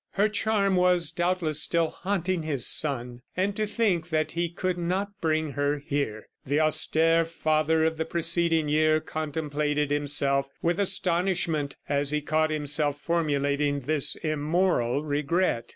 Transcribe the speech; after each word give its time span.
Her 0.13 0.29
charm 0.29 0.75
was, 0.77 1.11
doubtless, 1.11 1.59
still 1.61 1.89
haunting 1.89 2.41
his 2.41 2.65
son. 2.65 3.21
And 3.37 3.55
to 3.55 3.67
think 3.67 4.09
that 4.09 4.31
he 4.31 4.49
could 4.49 4.75
not 4.79 5.11
bring 5.21 5.51
her 5.51 5.77
here!... 5.77 6.27
The 6.43 6.59
austere 6.59 7.23
father 7.23 7.83
of 7.83 7.97
the 7.97 8.05
preceding 8.05 8.67
year 8.67 8.99
contemplated 8.99 9.91
himself 9.91 10.49
with 10.59 10.79
astonishment 10.79 11.75
as 11.87 12.09
he 12.09 12.19
caught 12.21 12.49
himself 12.49 12.99
formulating 12.99 13.81
this 13.81 14.15
immoral 14.15 15.03
regret. 15.03 15.69